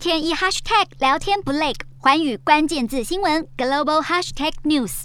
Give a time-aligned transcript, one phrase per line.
[0.00, 5.02] 天一 hashtag 聊天不累，寰宇关键字新闻 global hashtag news。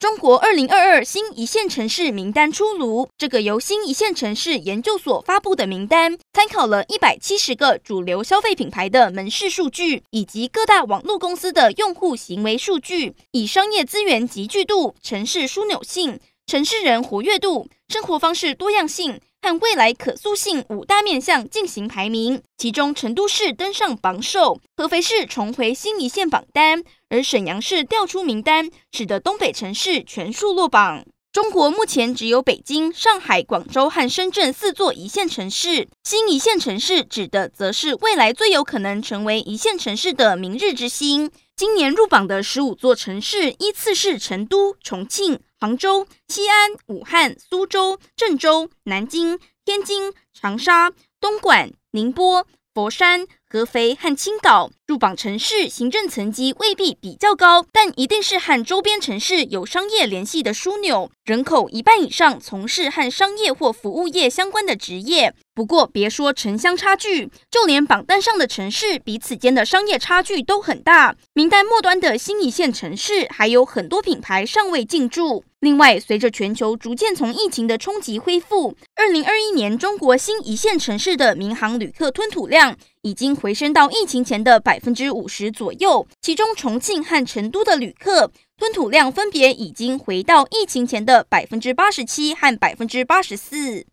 [0.00, 3.08] 中国二零二二新一线城市名单出炉。
[3.16, 22.42] 这个由新一线城市研究所发布的名单，参考了一百七十个主流消费品牌的门市数据，以及各大网络公司的用户行为数据，以商业资源集聚度、城市枢纽性、城市人活跃度、生活方式多样性和未来可塑性五大面向进行排名。
[22.56, 26.82] 其中，成都市登上榜首，合肥市重回新一线榜单。
[27.10, 31.04] 而沈阳市调出名单，使得东北城市全数落榜。
[31.30, 35.88] 中国目前只有北京、上海、广州和深圳四座一线城市。
[36.04, 41.30] 新一线城市指的则是未来最有可能成为一线城市的明日之星。
[41.54, 53.26] 今年入榜的十五座城市依次是成都、重庆、杭州、西安、武汉、苏州、郑州、南京、天津、长沙、东莞、宁波、佛山。
[53.48, 65.36] 合肥和青岛入榜城市行政层级未必比较高，但一定是和周边城市有商业联系的枢纽，人口一半以上从事和商业或服务业相关的职业。
[65.54, 71.14] 不过，别说城乡差距，就连榜单上的城市彼此间的商业差距都很大。
[71.32, 75.44] 名单末端的新一线城市还有很多品牌尚未进驻。
[75.60, 93.86] 另外，随着全球逐渐从疫情的冲击恢复，二零二一年中国新一线城市的民航旅客吞吐量已经回升到疫情前的百分之五十左右，其中重庆和成都的旅客吞吐量分别已经回到疫情前的百分之八十七和百分之八十四。